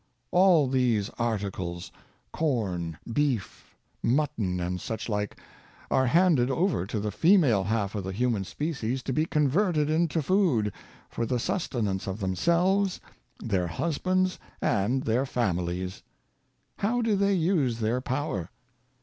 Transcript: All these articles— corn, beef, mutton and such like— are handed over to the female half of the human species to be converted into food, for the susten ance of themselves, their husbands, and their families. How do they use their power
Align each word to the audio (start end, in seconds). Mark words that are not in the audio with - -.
All 0.31 0.67
these 0.67 1.09
articles— 1.19 1.91
corn, 2.33 2.97
beef, 3.13 3.75
mutton 4.01 4.59
and 4.59 4.81
such 4.81 5.07
like— 5.07 5.37
are 5.91 6.07
handed 6.07 6.49
over 6.49 6.87
to 6.87 6.99
the 6.99 7.11
female 7.11 7.65
half 7.65 7.93
of 7.93 8.03
the 8.03 8.11
human 8.11 8.43
species 8.43 9.03
to 9.03 9.13
be 9.13 9.27
converted 9.27 9.91
into 9.91 10.23
food, 10.23 10.73
for 11.07 11.27
the 11.27 11.35
susten 11.35 11.87
ance 11.87 12.07
of 12.07 12.19
themselves, 12.19 12.99
their 13.43 13.67
husbands, 13.67 14.39
and 14.59 15.03
their 15.03 15.27
families. 15.27 16.01
How 16.77 17.03
do 17.03 17.15
they 17.15 17.33
use 17.35 17.77
their 17.77 18.01
power 18.01 18.49